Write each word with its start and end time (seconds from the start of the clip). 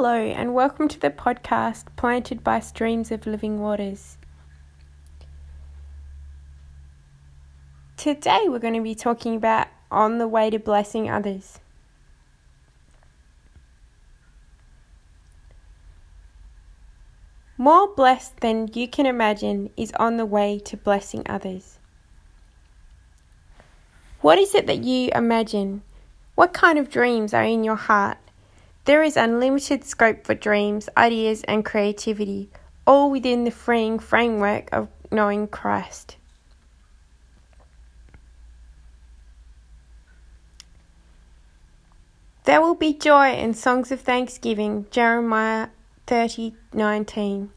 Hello, 0.00 0.14
and 0.14 0.54
welcome 0.54 0.86
to 0.86 1.00
the 1.00 1.10
podcast 1.10 1.86
Planted 1.96 2.44
by 2.44 2.60
Streams 2.60 3.10
of 3.10 3.26
Living 3.26 3.58
Waters. 3.58 4.16
Today, 7.96 8.44
we're 8.46 8.60
going 8.60 8.74
to 8.74 8.80
be 8.80 8.94
talking 8.94 9.34
about 9.34 9.66
on 9.90 10.18
the 10.18 10.28
way 10.28 10.50
to 10.50 10.58
blessing 10.60 11.10
others. 11.10 11.58
More 17.56 17.92
blessed 17.92 18.38
than 18.38 18.70
you 18.74 18.86
can 18.86 19.04
imagine 19.04 19.68
is 19.76 19.90
on 19.98 20.16
the 20.16 20.26
way 20.26 20.60
to 20.60 20.76
blessing 20.76 21.24
others. 21.28 21.80
What 24.20 24.38
is 24.38 24.54
it 24.54 24.68
that 24.68 24.84
you 24.84 25.10
imagine? 25.12 25.82
What 26.36 26.52
kind 26.52 26.78
of 26.78 26.88
dreams 26.88 27.34
are 27.34 27.42
in 27.42 27.64
your 27.64 27.74
heart? 27.74 28.18
There 28.88 29.02
is 29.02 29.18
unlimited 29.18 29.84
scope 29.84 30.24
for 30.24 30.34
dreams, 30.34 30.88
ideas, 30.96 31.44
and 31.44 31.62
creativity, 31.62 32.48
all 32.86 33.10
within 33.10 33.44
the 33.44 33.50
freeing 33.50 33.98
framework 33.98 34.70
of 34.72 34.88
knowing 35.12 35.46
Christ. 35.46 36.16
There 42.44 42.62
will 42.62 42.74
be 42.74 42.94
joy 42.94 43.26
and 43.26 43.54
songs 43.54 43.92
of 43.92 44.00
thanksgiving, 44.00 44.86
Jeremiah 44.90 45.68
30:19. 46.06 47.50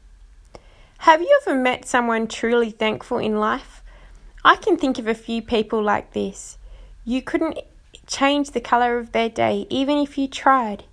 Have 0.97 1.21
you 1.21 1.39
ever 1.43 1.57
met 1.57 1.85
someone 1.85 2.27
truly 2.27 2.71
thankful 2.71 3.19
in 3.19 3.39
life? 3.39 3.81
I 4.43 4.57
can 4.57 4.75
think 4.75 4.99
of 4.99 5.07
a 5.07 5.15
few 5.15 5.41
people 5.41 5.81
like 5.81 6.11
this. 6.11 6.57
You 7.05 7.21
couldn't 7.21 7.57
change 8.05 8.51
the 8.51 8.59
color 8.59 8.97
of 8.97 9.13
their 9.13 9.29
day 9.29 9.65
even 9.69 9.97
if 9.97 10.17
you 10.17 10.27
tried. 10.27 10.83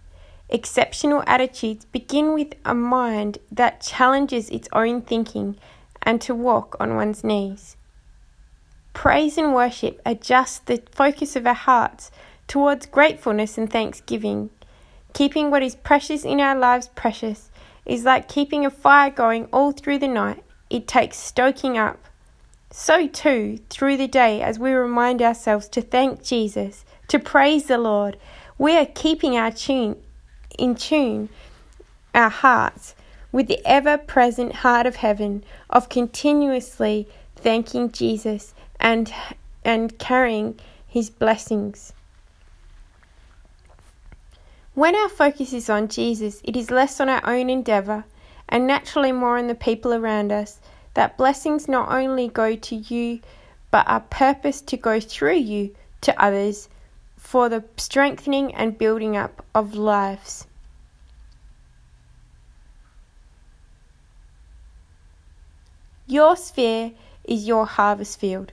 Exceptional 0.50 1.22
attitudes 1.26 1.84
begin 1.84 2.32
with 2.32 2.54
a 2.64 2.74
mind 2.74 3.38
that 3.52 3.82
challenges 3.82 4.48
its 4.48 4.68
own 4.72 5.02
thinking 5.02 5.56
and 6.02 6.20
to 6.22 6.34
walk 6.34 6.76
on 6.80 6.96
one's 6.96 7.22
knees. 7.22 7.76
Praise 8.94 9.36
and 9.36 9.54
worship 9.54 10.00
adjust 10.06 10.66
the 10.66 10.82
focus 10.90 11.36
of 11.36 11.46
our 11.46 11.54
hearts 11.54 12.10
towards 12.46 12.86
gratefulness 12.86 13.58
and 13.58 13.70
thanksgiving. 13.70 14.48
Keeping 15.12 15.50
what 15.50 15.62
is 15.62 15.76
precious 15.76 16.24
in 16.24 16.40
our 16.40 16.56
lives 16.56 16.88
precious 16.94 17.50
is 17.84 18.04
like 18.04 18.26
keeping 18.26 18.64
a 18.64 18.70
fire 18.70 19.10
going 19.10 19.46
all 19.52 19.72
through 19.72 19.98
the 19.98 20.08
night. 20.08 20.42
It 20.70 20.88
takes 20.88 21.18
stoking 21.18 21.76
up. 21.76 21.98
So, 22.70 23.06
too, 23.06 23.60
through 23.70 23.96
the 23.96 24.08
day, 24.08 24.42
as 24.42 24.58
we 24.58 24.72
remind 24.72 25.22
ourselves 25.22 25.68
to 25.70 25.80
thank 25.80 26.22
Jesus, 26.22 26.84
to 27.08 27.18
praise 27.18 27.64
the 27.64 27.78
Lord, 27.78 28.18
we 28.58 28.76
are 28.76 28.86
keeping 28.86 29.36
our 29.36 29.50
tune 29.50 29.96
in 30.58 30.74
tune 30.74 31.28
our 32.14 32.28
hearts 32.28 32.94
with 33.32 33.46
the 33.46 33.60
ever 33.64 33.96
present 33.96 34.56
heart 34.56 34.86
of 34.86 34.96
heaven 34.96 35.44
of 35.70 35.88
continuously 35.88 37.08
thanking 37.36 37.90
Jesus 37.92 38.54
and 38.80 39.12
and 39.64 39.98
carrying 39.98 40.58
his 40.86 41.10
blessings. 41.10 41.92
When 44.74 44.94
our 44.94 45.08
focus 45.08 45.52
is 45.52 45.68
on 45.68 45.88
Jesus, 45.88 46.40
it 46.44 46.56
is 46.56 46.70
less 46.70 47.00
on 47.00 47.08
our 47.08 47.24
own 47.28 47.50
endeavor 47.50 48.04
and 48.48 48.66
naturally 48.66 49.12
more 49.12 49.38
on 49.38 49.46
the 49.46 49.54
people 49.54 49.92
around 49.92 50.32
us. 50.32 50.60
That 50.94 51.16
blessings 51.16 51.68
not 51.68 51.92
only 51.92 52.28
go 52.28 52.56
to 52.56 52.74
you, 52.74 53.20
but 53.70 53.86
are 53.88 54.00
purposed 54.00 54.66
to 54.68 54.76
go 54.76 54.98
through 54.98 55.36
you 55.36 55.74
to 56.00 56.20
others 56.20 56.68
for 57.16 57.48
the 57.48 57.64
strengthening 57.76 58.54
and 58.54 58.78
building 58.78 59.16
up 59.16 59.44
of 59.54 59.74
lives. 59.74 60.47
Your 66.10 66.36
sphere 66.36 66.92
is 67.24 67.46
your 67.46 67.66
harvest 67.66 68.18
field. 68.18 68.52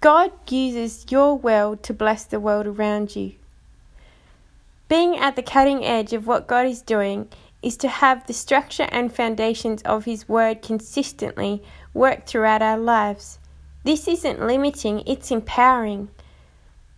God 0.00 0.32
uses 0.48 1.04
your 1.10 1.36
world 1.36 1.82
to 1.82 1.92
bless 1.92 2.24
the 2.24 2.40
world 2.40 2.66
around 2.66 3.14
you. 3.14 3.32
Being 4.88 5.18
at 5.18 5.36
the 5.36 5.42
cutting 5.42 5.84
edge 5.84 6.14
of 6.14 6.26
what 6.26 6.46
God 6.46 6.64
is 6.64 6.80
doing 6.80 7.28
is 7.60 7.76
to 7.76 7.88
have 7.88 8.26
the 8.26 8.32
structure 8.32 8.88
and 8.90 9.12
foundations 9.12 9.82
of 9.82 10.06
His 10.06 10.30
Word 10.30 10.62
consistently 10.62 11.62
work 11.92 12.24
throughout 12.24 12.62
our 12.62 12.78
lives. 12.78 13.38
This 13.84 14.08
isn't 14.08 14.40
limiting, 14.40 15.02
it's 15.06 15.30
empowering. 15.30 16.08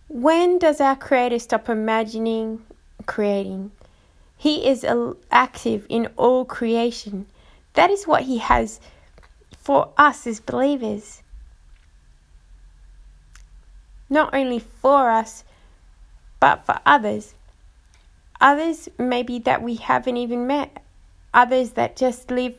When 0.07 0.57
does 0.57 0.79
our 0.79 0.95
Creator 0.95 1.39
stop 1.39 1.67
imagining 1.67 2.61
creating? 3.07 3.71
He 4.37 4.69
is 4.69 4.85
active 5.31 5.85
in 5.89 6.07
all 6.15 6.45
creation. 6.45 7.25
That 7.73 7.89
is 7.89 8.07
what 8.07 8.23
He 8.23 8.37
has 8.37 8.79
for 9.59 9.89
us 9.97 10.25
as 10.25 10.39
believers. 10.39 11.21
Not 14.09 14.33
only 14.33 14.59
for 14.59 15.11
us, 15.11 15.43
but 16.39 16.65
for 16.65 16.79
others. 16.85 17.35
Others 18.41 18.89
maybe 18.97 19.39
that 19.39 19.61
we 19.61 19.75
haven't 19.75 20.17
even 20.17 20.47
met, 20.47 20.81
others 21.33 21.71
that 21.71 21.97
just 21.97 22.31
live 22.31 22.55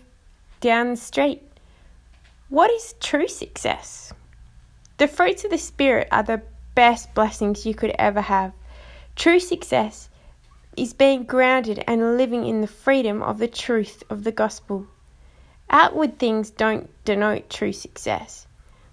down 0.61 0.91
the 0.91 0.97
street. 0.97 1.43
What 2.51 2.71
is 2.71 2.95
true 3.01 3.29
success? 3.29 4.13
The 4.99 5.09
fruits 5.09 5.45
of 5.45 5.51
the 5.51 5.59
Spirit 5.59 6.09
are 6.13 6.23
the 6.23 6.43
best 6.75 7.15
blessings 7.15 7.65
you 7.65 7.75
could 7.75 7.95
ever 7.99 8.21
have. 8.21 8.53
True 9.17 9.41
success 9.41 10.11
is 10.77 10.93
being 10.93 11.25
grounded 11.25 11.83
and 11.87 12.19
living 12.19 12.47
in 12.47 12.61
the 12.61 12.67
freedom 12.67 13.23
of 13.23 13.39
the 13.39 13.49
truth 13.49 14.03
of 14.11 14.25
the 14.25 14.33
gospel. 14.33 14.87
Outward 15.73 16.19
things 16.19 16.51
don't 16.51 16.91
denote 17.05 17.49
true 17.49 17.73
success, 17.73 18.49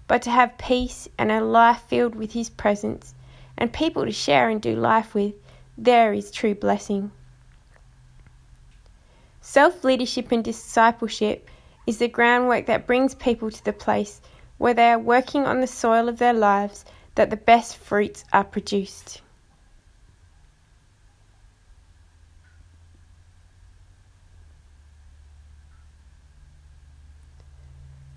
but 0.06 0.22
to 0.22 0.30
have 0.30 0.56
peace 0.58 1.08
and 1.18 1.32
a 1.32 1.40
life 1.40 1.82
filled 1.88 2.14
with 2.14 2.32
His 2.32 2.50
presence 2.50 3.14
and 3.56 3.72
people 3.72 4.04
to 4.04 4.12
share 4.12 4.48
and 4.48 4.62
do 4.62 4.76
life 4.76 5.12
with, 5.12 5.34
there 5.76 6.12
is 6.12 6.30
true 6.30 6.54
blessing. 6.54 7.10
Self 9.40 9.82
leadership 9.82 10.30
and 10.30 10.44
discipleship 10.44 11.48
is 11.84 11.98
the 11.98 12.06
groundwork 12.06 12.66
that 12.66 12.86
brings 12.86 13.14
people 13.14 13.50
to 13.50 13.64
the 13.64 13.72
place 13.72 14.20
where 14.58 14.74
they 14.74 14.92
are 14.92 14.98
working 14.98 15.46
on 15.46 15.60
the 15.60 15.66
soil 15.66 16.08
of 16.08 16.18
their 16.18 16.32
lives 16.32 16.84
that 17.16 17.30
the 17.30 17.36
best 17.36 17.76
fruits 17.76 18.24
are 18.32 18.44
produced. 18.44 19.20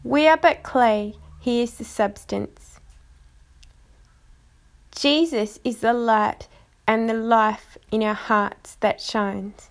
We 0.03 0.27
are 0.27 0.37
but 0.37 0.63
clay, 0.63 1.13
He 1.39 1.61
is 1.61 1.75
the 1.75 1.83
substance. 1.83 2.79
Jesus 4.95 5.59
is 5.63 5.81
the 5.81 5.93
light 5.93 6.47
and 6.87 7.07
the 7.07 7.13
life 7.13 7.77
in 7.91 8.01
our 8.01 8.15
hearts 8.15 8.75
that 8.79 8.99
shines. 8.99 9.69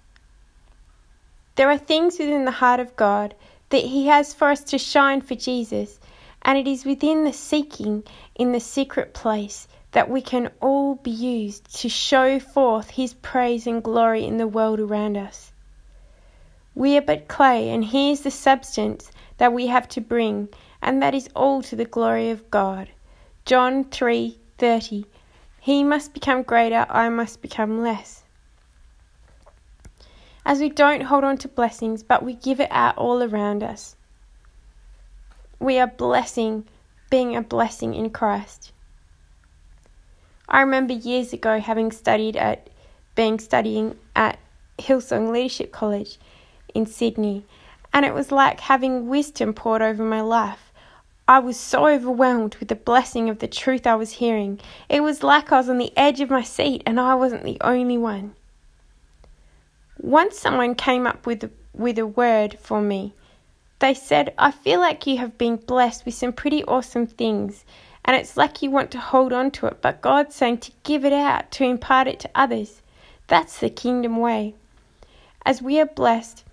There 1.57 1.69
are 1.69 1.79
things 1.79 2.19
within 2.19 2.45
the 2.45 2.53
heart 2.53 2.79
of 2.79 2.95
God 2.95 3.35
that 3.71 3.85
He 3.85 4.07
has 4.07 4.33
for 4.33 4.51
us 4.51 4.63
to 4.65 4.79
shine 4.79 5.21
for 5.21 5.35
Jesus, 5.35 5.99
and 6.43 6.57
it 6.57 6.69
is 6.69 6.85
within 6.85 7.25
the 7.25 7.33
seeking 7.33 8.05
in 8.37 8.53
the 8.53 8.61
secret 8.61 9.13
place 9.13 9.67
that 9.93 10.09
we 10.09 10.23
can 10.23 10.53
all 10.61 10.95
be 10.95 11.11
used 11.11 11.81
to 11.81 11.89
show 11.89 12.39
forth 12.39 12.91
His 12.91 13.15
praise 13.15 13.67
and 13.67 13.83
glory 13.83 14.25
in 14.25 14.37
the 14.37 14.47
world 14.47 14.79
around 14.79 15.17
us. 15.17 15.50
We 16.75 16.97
are 16.97 17.03
but 17.03 17.29
clay, 17.29 17.71
and 17.71 17.85
He 17.85 18.13
is 18.13 18.21
the 18.21 18.31
substance 18.31 19.11
that 19.39 19.53
we 19.53 19.67
have 19.67 19.89
to 19.89 20.01
bring, 20.01 20.49
and 20.81 21.03
that 21.03 21.15
is 21.15 21.29
all 21.35 21.63
to 21.63 21.75
the 21.77 21.85
glory 21.85 22.31
of 22.31 22.51
God. 22.51 22.89
John 23.45 23.85
3:30 23.85 25.05
He 25.61 25.83
must 25.83 26.15
become 26.15 26.43
greater, 26.43 26.87
I 26.89 27.09
must 27.09 27.43
become 27.43 27.83
less. 27.83 28.23
As 30.47 30.61
we 30.61 30.69
don't 30.69 31.03
hold 31.03 31.25
on 31.25 31.39
to 31.39 31.49
blessings, 31.49 32.03
but 32.03 32.23
we 32.23 32.35
give 32.35 32.61
it 32.61 32.71
out 32.71 32.97
all 32.97 33.23
around 33.23 33.63
us. 33.63 33.97
We 35.59 35.79
are 35.79 35.87
blessing, 35.87 36.67
being 37.11 37.37
a 37.37 37.43
blessing 37.43 37.95
in 37.95 38.11
Christ. 38.11 38.73
I 40.49 40.61
remember 40.61 40.95
years 40.95 41.33
ago 41.33 41.61
having 41.61 41.93
studied 41.93 42.37
at 42.37 42.71
being 43.15 43.39
studying 43.39 43.99
at 44.17 44.39
Hillsong 44.79 45.31
Leadership 45.31 45.73
College 45.73 46.19
in 46.75 46.87
Sydney 46.87 47.45
and 47.93 48.05
it 48.05 48.15
was 48.15 48.31
like 48.31 48.61
having 48.61 49.09
wisdom 49.09 49.53
poured 49.53 49.83
over 49.83 50.05
my 50.05 50.21
life. 50.21 50.73
I 51.27 51.39
was 51.39 51.59
so 51.59 51.87
overwhelmed 51.87 52.57
with 52.57 52.69
the 52.69 52.75
blessing 52.75 53.31
of 53.31 53.39
the 53.39 53.49
truth 53.49 53.87
I 53.87 53.95
was 53.95 54.13
hearing. 54.13 54.61
It 54.89 55.03
was 55.03 55.23
like 55.23 55.53
I 55.53 55.59
was 55.59 55.69
on 55.69 55.79
the 55.79 55.97
edge 55.97 56.21
of 56.21 56.31
my 56.31 56.43
seat 56.43 56.83
and 56.87 56.99
I 56.99 57.15
wasn't 57.15 57.45
the 57.45 57.59
only 57.61 57.99
one. 57.99 58.35
Once 59.99 60.39
someone 60.39 60.75
came 60.75 61.07
up 61.07 61.27
with, 61.27 61.51
with 61.75 61.99
a 61.99 62.07
word 62.07 62.59
for 62.59 62.81
me. 62.81 63.13
They 63.81 63.95
said, 63.95 64.35
I 64.39 64.51
feel 64.51 64.81
like 64.81 65.07
you 65.07 65.19
have 65.19 65.39
been 65.39 65.57
blessed 65.57 66.05
with 66.05 66.15
some 66.15 66.35
pretty 66.35 66.63
awesome 66.65 67.07
things, 67.07 67.65
and 68.05 68.15
it's 68.15 68.37
like 68.37 68.61
you 68.61 68.71
want 68.71 68.91
to 68.91 69.01
hold 69.01 69.33
on 69.33 69.51
to 69.53 69.67
it, 69.67 69.81
but 69.81 70.03
God's 70.03 70.35
saying 70.35 70.59
to 70.59 70.73
give 70.83 71.03
it 71.05 71.15
out, 71.15 71.51
to 71.53 71.65
impart 71.65 72.07
it 72.07 72.21
to 72.21 72.31
others. 72.35 72.83
That's 73.29 73.59
the 73.59 73.71
kingdom 73.71 74.19
way. 74.19 74.55
As 75.47 75.63
we 75.63 75.81
are 75.81 75.87
blessed, 75.87 76.45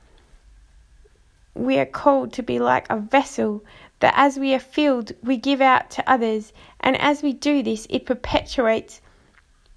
we 1.58 1.78
are 1.80 1.86
called 1.86 2.34
to 2.34 2.44
be 2.44 2.60
like 2.60 2.86
a 2.90 2.98
vessel 2.98 3.64
that 4.00 4.14
as 4.16 4.38
we 4.38 4.54
are 4.54 4.60
filled, 4.60 5.12
we 5.24 5.38
give 5.38 5.62
out 5.62 5.90
to 5.92 6.10
others. 6.10 6.54
And 6.80 6.96
as 6.98 7.24
we 7.24 7.34
do 7.34 7.64
this, 7.64 7.88
it 7.90 8.06
perpetuates 8.06 9.02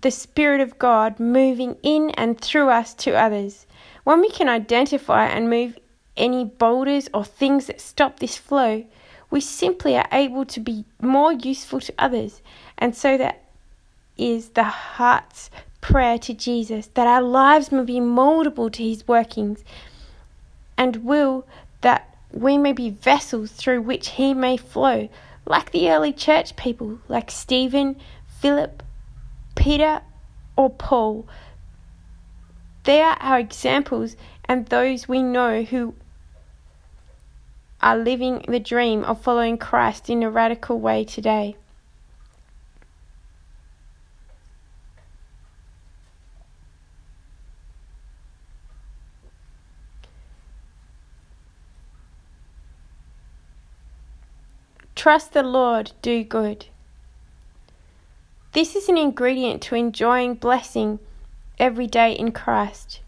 the 0.02 0.10
Spirit 0.10 0.60
of 0.60 0.78
God 0.78 1.18
moving 1.20 1.76
in 1.82 2.10
and 2.10 2.40
through 2.40 2.68
us 2.68 2.94
to 2.94 3.12
others. 3.12 3.66
When 4.04 4.20
we 4.20 4.30
can 4.30 4.48
identify 4.48 5.26
and 5.26 5.50
move 5.50 5.78
any 6.16 6.44
boulders 6.44 7.08
or 7.14 7.24
things 7.24 7.66
that 7.66 7.80
stop 7.80 8.18
this 8.18 8.36
flow, 8.36 8.84
we 9.30 9.40
simply 9.40 9.96
are 9.96 10.08
able 10.12 10.44
to 10.46 10.60
be 10.60 10.84
more 11.00 11.32
useful 11.32 11.80
to 11.80 11.94
others. 11.98 12.42
And 12.78 12.96
so 12.96 13.16
that 13.16 13.44
is 14.16 14.50
the 14.50 14.64
heart's 14.64 15.50
prayer 15.80 16.18
to 16.18 16.34
Jesus 16.34 16.88
that 16.94 17.06
our 17.06 17.22
lives 17.22 17.72
may 17.72 17.84
be 17.84 18.00
moldable 18.00 18.70
to 18.70 18.82
his 18.82 19.08
workings 19.08 19.64
and 20.76 20.96
will 21.04 21.46
that 21.80 22.14
we 22.32 22.58
may 22.58 22.72
be 22.72 22.90
vessels 22.90 23.50
through 23.50 23.82
which 23.82 24.10
he 24.10 24.34
may 24.34 24.56
flow, 24.56 25.08
like 25.46 25.72
the 25.72 25.90
early 25.90 26.12
church 26.12 26.56
people, 26.56 27.00
like 27.08 27.30
Stephen, 27.30 27.96
Philip, 28.40 28.82
Peter, 29.54 30.02
or 30.56 30.70
Paul. 30.70 31.26
They 32.84 33.02
are 33.02 33.16
our 33.20 33.38
examples 33.38 34.16
and 34.44 34.66
those 34.66 35.08
we 35.08 35.22
know 35.22 35.62
who 35.62 35.94
are 37.82 37.96
living 37.96 38.44
the 38.48 38.60
dream 38.60 39.04
of 39.04 39.20
following 39.20 39.58
Christ 39.58 40.10
in 40.10 40.22
a 40.22 40.30
radical 40.30 40.78
way 40.78 41.04
today. 41.04 41.56
Trust 55.00 55.32
the 55.32 55.42
Lord, 55.42 55.92
do 56.02 56.22
good. 56.22 56.66
This 58.52 58.76
is 58.76 58.90
an 58.90 58.98
ingredient 58.98 59.62
to 59.62 59.74
enjoying 59.74 60.34
blessing 60.34 60.98
every 61.58 61.86
day 61.86 62.12
in 62.12 62.32
Christ. 62.32 63.00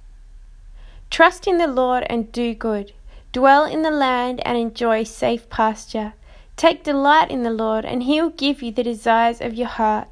Trust 1.10 1.46
in 1.46 1.58
the 1.58 1.66
Lord 1.66 2.06
and 2.08 2.32
do 2.32 2.54
good. 2.54 2.94
Dwell 3.34 3.66
in 3.66 3.82
the 3.82 3.90
land 3.90 4.40
and 4.46 4.56
enjoy 4.56 5.02
safe 5.02 5.50
pasture. 5.50 6.14
Take 6.56 6.82
delight 6.82 7.30
in 7.30 7.42
the 7.42 7.50
Lord, 7.50 7.84
and 7.84 8.04
He 8.04 8.22
will 8.22 8.30
give 8.30 8.62
you 8.62 8.72
the 8.72 8.82
desires 8.82 9.42
of 9.42 9.52
your 9.52 9.68
heart. 9.68 10.08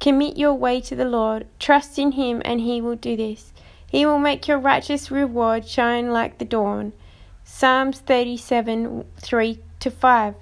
Commit 0.00 0.36
your 0.36 0.52
way 0.52 0.78
to 0.82 0.94
the 0.94 1.06
Lord. 1.06 1.46
Trust 1.58 1.98
in 1.98 2.12
Him, 2.12 2.42
and 2.44 2.60
He 2.60 2.82
will 2.82 2.96
do 2.96 3.16
this. 3.16 3.54
He 3.90 4.04
will 4.04 4.18
make 4.18 4.46
your 4.46 4.58
righteous 4.58 5.10
reward 5.10 5.66
shine 5.66 6.10
like 6.10 6.36
the 6.36 6.44
dawn. 6.44 6.92
Psalms 7.44 8.00
37 8.00 9.06
3 9.16 9.58
to 9.80 9.90
5. 9.90 10.34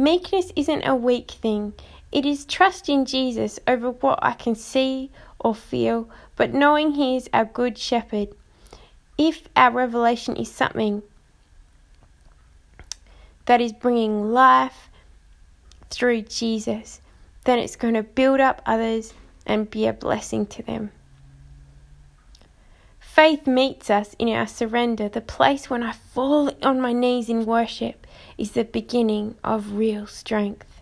Meekness 0.00 0.50
isn't 0.56 0.88
a 0.88 0.94
weak 0.94 1.30
thing, 1.30 1.74
it 2.10 2.24
is 2.24 2.46
trust 2.46 2.88
in 2.88 3.04
Jesus 3.04 3.60
over 3.68 3.90
what 3.90 4.18
I 4.22 4.32
can 4.32 4.54
see 4.54 5.10
or 5.38 5.54
feel, 5.54 6.08
but 6.36 6.54
knowing 6.54 6.92
He 6.92 7.16
is 7.16 7.28
our 7.34 7.44
good 7.44 7.76
shepherd. 7.76 8.28
If 9.18 9.46
our 9.54 9.70
revelation 9.70 10.36
is 10.36 10.50
something 10.50 11.02
that 13.44 13.60
is 13.60 13.74
bringing 13.74 14.32
life 14.32 14.88
through 15.90 16.22
Jesus, 16.22 17.02
then 17.44 17.58
it's 17.58 17.76
going 17.76 17.92
to 17.92 18.02
build 18.02 18.40
up 18.40 18.62
others 18.64 19.12
and 19.44 19.70
be 19.70 19.86
a 19.86 19.92
blessing 19.92 20.46
to 20.46 20.62
them. 20.62 20.92
Faith 23.12 23.44
meets 23.44 23.90
us 23.90 24.14
in 24.20 24.28
our 24.28 24.46
surrender. 24.46 25.08
The 25.08 25.20
place 25.20 25.68
when 25.68 25.82
I 25.82 25.90
fall 25.90 26.52
on 26.62 26.80
my 26.80 26.92
knees 26.92 27.28
in 27.28 27.44
worship 27.44 28.06
is 28.38 28.52
the 28.52 28.62
beginning 28.64 29.34
of 29.42 29.72
real 29.72 30.06
strength. 30.06 30.79